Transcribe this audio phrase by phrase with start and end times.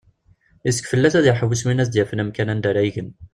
[0.65, 3.09] Yessefk fell-as ad iḥewwes win ara as-d-yafen amkan anda ara igen.